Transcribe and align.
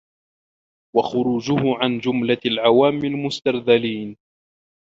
وَخُرُوجِهِ 0.95 1.61
عَنْ 1.83 1.99
جُمْلَةِ 1.99 2.37
الْعَوَامّ 2.45 2.97
الْمُسْتَرْذَلِينَ 3.05 4.17